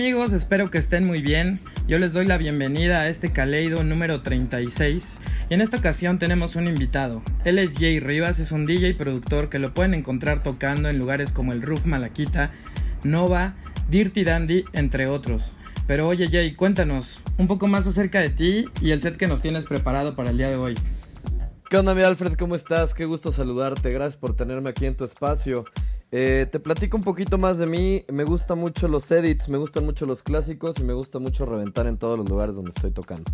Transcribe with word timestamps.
Amigos, 0.00 0.32
espero 0.32 0.70
que 0.70 0.78
estén 0.78 1.06
muy 1.06 1.20
bien. 1.20 1.60
Yo 1.86 1.98
les 1.98 2.14
doy 2.14 2.26
la 2.26 2.38
bienvenida 2.38 3.00
a 3.00 3.08
este 3.10 3.28
Caleido 3.28 3.84
número 3.84 4.22
36 4.22 5.18
y 5.50 5.52
en 5.52 5.60
esta 5.60 5.76
ocasión 5.76 6.18
tenemos 6.18 6.56
un 6.56 6.68
invitado. 6.68 7.20
Él 7.44 7.58
es 7.58 7.74
Jay 7.74 8.00
Rivas, 8.00 8.38
es 8.38 8.50
un 8.50 8.64
DJ 8.64 8.88
y 8.88 8.94
productor 8.94 9.50
que 9.50 9.58
lo 9.58 9.74
pueden 9.74 9.92
encontrar 9.92 10.42
tocando 10.42 10.88
en 10.88 10.96
lugares 10.96 11.32
como 11.32 11.52
el 11.52 11.60
Roof 11.60 11.84
Malaquita, 11.84 12.50
Nova, 13.04 13.52
Dirty 13.90 14.24
Dandy, 14.24 14.64
entre 14.72 15.06
otros. 15.06 15.52
Pero 15.86 16.08
oye 16.08 16.28
Jay, 16.32 16.54
cuéntanos 16.54 17.20
un 17.36 17.46
poco 17.46 17.68
más 17.68 17.86
acerca 17.86 18.20
de 18.20 18.30
ti 18.30 18.64
y 18.80 18.92
el 18.92 19.02
set 19.02 19.18
que 19.18 19.26
nos 19.26 19.42
tienes 19.42 19.66
preparado 19.66 20.16
para 20.16 20.30
el 20.30 20.38
día 20.38 20.48
de 20.48 20.56
hoy. 20.56 20.76
¿Qué 21.68 21.76
onda, 21.76 21.94
mi 21.94 22.00
Alfred? 22.00 22.38
¿Cómo 22.38 22.56
estás? 22.56 22.94
Qué 22.94 23.04
gusto 23.04 23.32
saludarte. 23.32 23.92
Gracias 23.92 24.16
por 24.16 24.34
tenerme 24.34 24.70
aquí 24.70 24.86
en 24.86 24.96
tu 24.96 25.04
espacio. 25.04 25.66
Eh, 26.12 26.48
te 26.50 26.58
platico 26.58 26.96
un 26.96 27.04
poquito 27.04 27.38
más 27.38 27.58
de 27.58 27.66
mí. 27.66 28.02
Me 28.08 28.24
gustan 28.24 28.58
mucho 28.58 28.88
los 28.88 29.10
edits, 29.10 29.48
me 29.48 29.58
gustan 29.58 29.84
mucho 29.84 30.06
los 30.06 30.22
clásicos 30.22 30.78
y 30.80 30.84
me 30.84 30.92
gusta 30.92 31.18
mucho 31.18 31.46
reventar 31.46 31.86
en 31.86 31.98
todos 31.98 32.18
los 32.18 32.28
lugares 32.28 32.54
donde 32.54 32.72
estoy 32.74 32.90
tocando. 32.90 33.30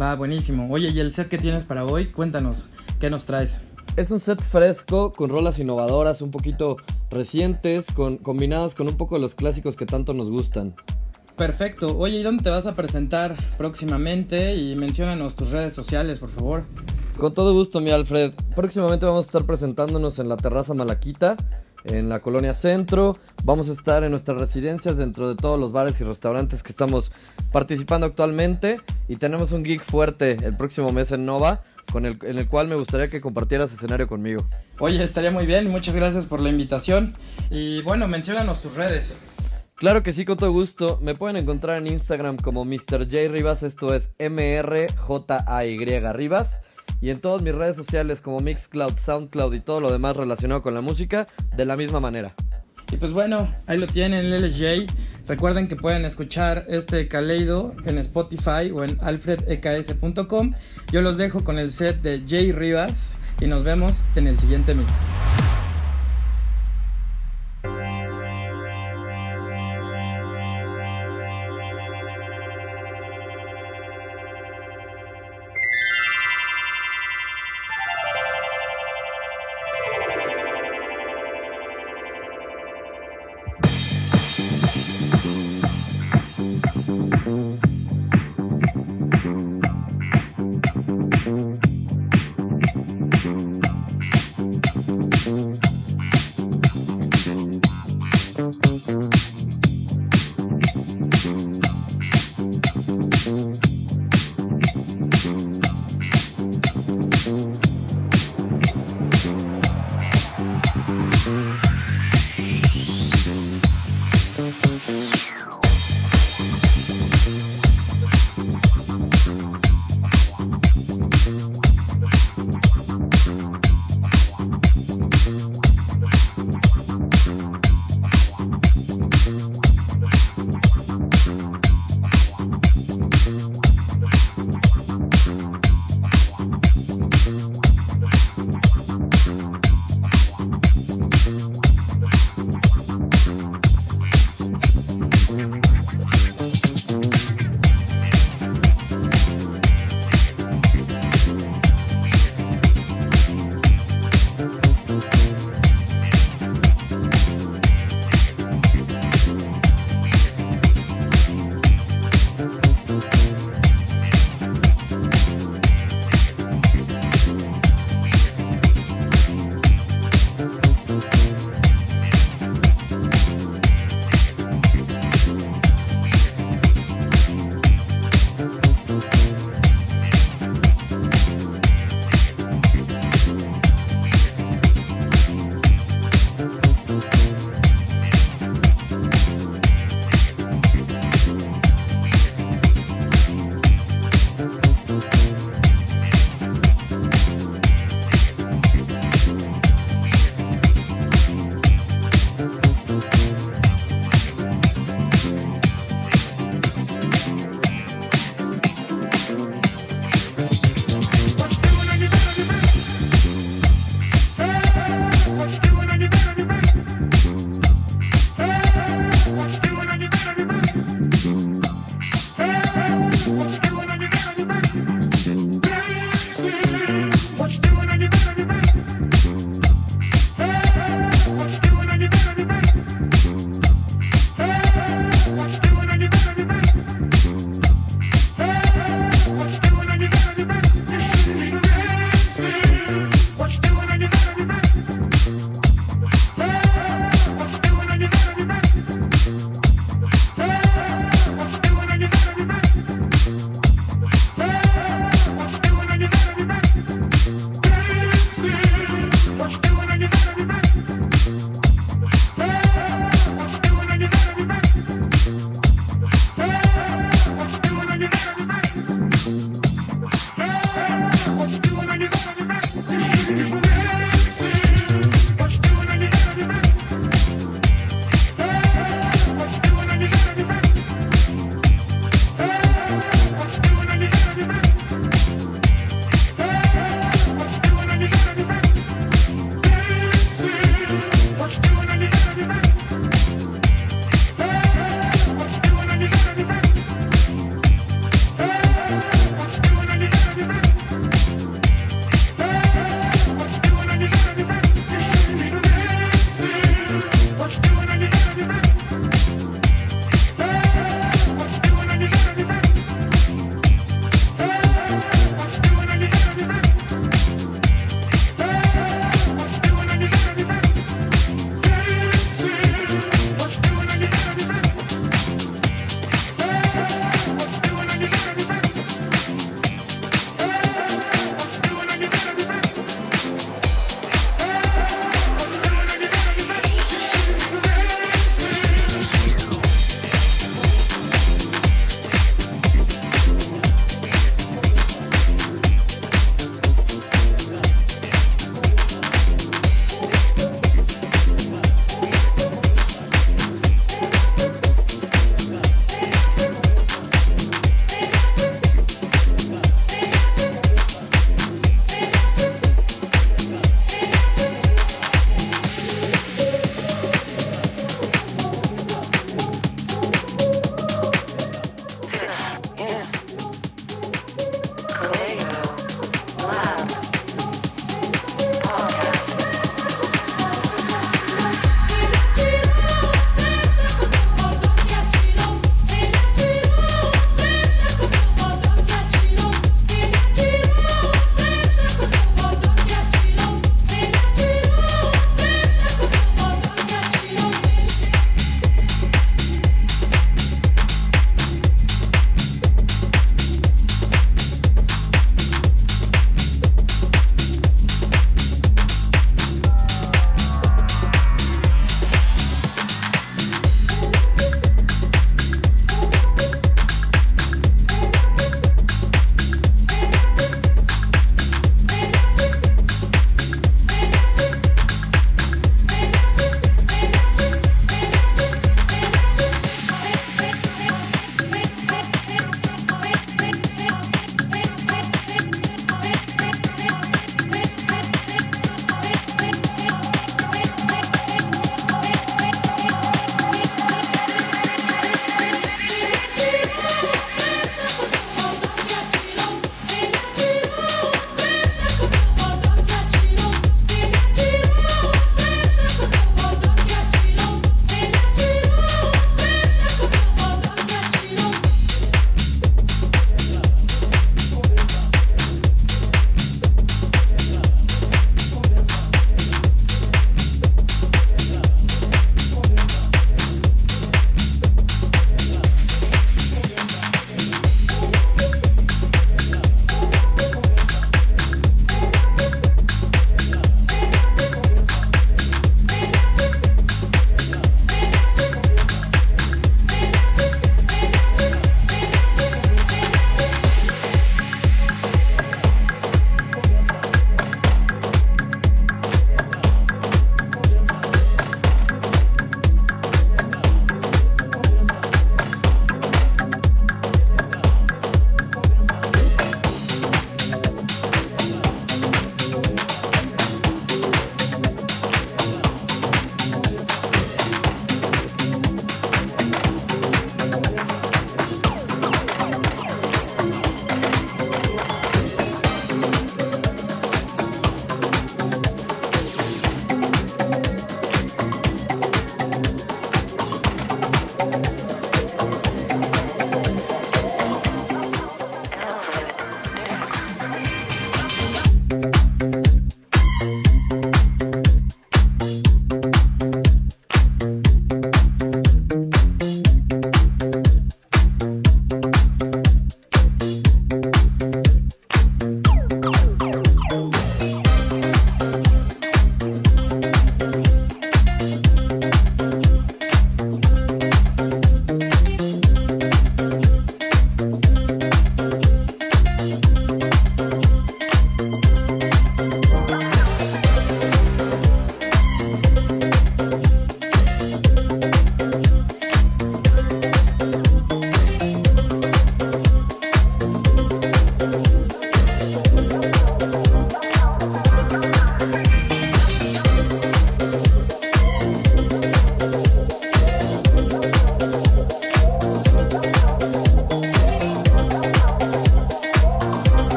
Va, 0.00 0.14
buenísimo. 0.14 0.72
Oye, 0.72 0.90
¿y 0.90 1.00
el 1.00 1.12
set 1.12 1.28
que 1.28 1.38
tienes 1.38 1.64
para 1.64 1.84
hoy? 1.84 2.10
Cuéntanos, 2.10 2.68
¿qué 3.00 3.10
nos 3.10 3.26
traes? 3.26 3.60
Es 3.96 4.10
un 4.10 4.20
set 4.20 4.40
fresco, 4.40 5.12
con 5.12 5.28
rolas 5.28 5.58
innovadoras, 5.58 6.22
un 6.22 6.30
poquito 6.30 6.78
recientes, 7.10 7.86
con, 7.92 8.16
combinadas 8.16 8.74
con 8.74 8.88
un 8.88 8.96
poco 8.96 9.16
de 9.16 9.20
los 9.20 9.34
clásicos 9.34 9.76
que 9.76 9.84
tanto 9.84 10.14
nos 10.14 10.30
gustan. 10.30 10.74
Perfecto. 11.36 11.98
Oye, 11.98 12.18
¿y 12.18 12.22
dónde 12.22 12.44
te 12.44 12.50
vas 12.50 12.66
a 12.66 12.74
presentar 12.74 13.36
próximamente? 13.58 14.54
Y 14.54 14.76
menciónanos 14.76 15.34
tus 15.34 15.50
redes 15.50 15.74
sociales, 15.74 16.20
por 16.20 16.30
favor. 16.30 16.62
Con 17.18 17.34
todo 17.34 17.52
gusto, 17.52 17.80
mi 17.80 17.90
Alfred. 17.90 18.32
Próximamente 18.54 19.04
vamos 19.04 19.26
a 19.26 19.28
estar 19.28 19.44
presentándonos 19.44 20.18
en 20.18 20.28
la 20.28 20.36
terraza 20.36 20.72
Malaquita, 20.72 21.36
en 21.84 22.08
la 22.08 22.20
colonia 22.20 22.54
Centro. 22.54 23.16
Vamos 23.44 23.68
a 23.68 23.72
estar 23.72 24.04
en 24.04 24.10
nuestras 24.10 24.38
residencias 24.38 24.96
dentro 24.96 25.28
de 25.28 25.36
todos 25.36 25.58
los 25.58 25.72
bares 25.72 26.00
y 26.00 26.04
restaurantes 26.04 26.62
que 26.62 26.70
estamos 26.70 27.12
participando 27.50 28.06
actualmente. 28.06 28.80
Y 29.08 29.16
tenemos 29.16 29.52
un 29.52 29.64
gig 29.64 29.82
fuerte 29.82 30.36
el 30.42 30.56
próximo 30.56 30.90
mes 30.90 31.12
en 31.12 31.26
Nova, 31.26 31.62
con 31.92 32.06
el, 32.06 32.18
en 32.22 32.38
el 32.38 32.48
cual 32.48 32.68
me 32.68 32.76
gustaría 32.76 33.08
que 33.08 33.20
compartieras 33.20 33.72
escenario 33.72 34.06
conmigo. 34.06 34.46
Oye, 34.78 35.02
estaría 35.02 35.30
muy 35.30 35.46
bien. 35.46 35.70
Muchas 35.70 35.94
gracias 35.94 36.26
por 36.26 36.40
la 36.40 36.50
invitación. 36.50 37.14
Y 37.50 37.82
bueno, 37.82 38.08
menciónanos 38.08 38.62
tus 38.62 38.74
redes. 38.74 39.18
Claro 39.82 40.04
que 40.04 40.12
sí, 40.12 40.24
con 40.24 40.36
todo 40.36 40.52
gusto. 40.52 40.98
Me 41.02 41.16
pueden 41.16 41.36
encontrar 41.36 41.78
en 41.78 41.88
Instagram 41.88 42.36
como 42.36 42.64
Mr. 42.64 43.04
J 43.04 43.28
Rivas, 43.28 43.64
esto 43.64 43.92
es 43.94 44.10
M-R-J-A-Y 44.18 45.84
Rivas. 46.12 46.60
Y 47.02 47.10
en 47.10 47.20
todas 47.20 47.42
mis 47.42 47.54
redes 47.54 47.76
sociales 47.76 48.20
como 48.20 48.38
Mixcloud, 48.38 48.96
Soundcloud 49.04 49.52
y 49.54 49.60
todo 49.60 49.80
lo 49.80 49.92
demás 49.92 50.16
relacionado 50.16 50.62
con 50.62 50.72
la 50.72 50.80
música, 50.80 51.26
de 51.56 51.66
la 51.66 51.76
misma 51.76 52.00
manera. 52.00 52.34
Y 52.92 52.96
pues 52.96 53.12
bueno, 53.12 53.50
ahí 53.66 53.78
lo 53.78 53.86
tienen, 53.86 54.30
LLJ. 54.30 54.86
Recuerden 55.26 55.66
que 55.66 55.76
pueden 55.76 56.04
escuchar 56.04 56.64
este 56.68 57.08
Caleido 57.08 57.74
en 57.86 57.98
Spotify 57.98 58.70
o 58.72 58.84
en 58.84 58.98
alfredeks.com. 59.00 60.52
Yo 60.92 61.00
los 61.00 61.16
dejo 61.16 61.42
con 61.42 61.58
el 61.58 61.72
set 61.72 62.00
de 62.02 62.22
Jay 62.26 62.52
Rivas 62.52 63.16
y 63.40 63.46
nos 63.46 63.64
vemos 63.64 63.92
en 64.14 64.28
el 64.28 64.38
siguiente 64.38 64.74
mix. 64.74 64.92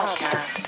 Podcast. 0.00 0.60